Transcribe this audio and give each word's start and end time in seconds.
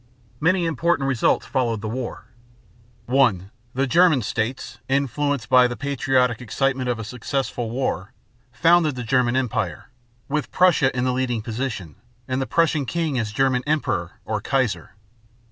Many 0.39 0.65
important 0.65 1.07
results 1.07 1.45
followed 1.45 1.81
the 1.81 1.87
war: 1.87 2.25
(1) 3.05 3.51
The 3.75 3.85
German 3.85 4.23
states, 4.23 4.79
influenced 4.89 5.47
by 5.47 5.67
the 5.67 5.77
patriotic 5.77 6.41
excitement 6.41 6.89
of 6.89 6.97
a 6.97 7.03
successful 7.03 7.69
war, 7.69 8.11
founded 8.51 8.95
the 8.95 9.03
German 9.03 9.35
Empire, 9.35 9.91
with 10.27 10.51
Prussia 10.51 10.89
in 10.97 11.03
the 11.03 11.13
leading 11.13 11.43
position, 11.43 11.97
and 12.27 12.41
the 12.41 12.47
Prussian 12.47 12.87
king 12.87 13.19
as 13.19 13.31
German 13.31 13.61
emperor 13.67 14.13
or 14.25 14.41
"Kaiser." 14.41 14.95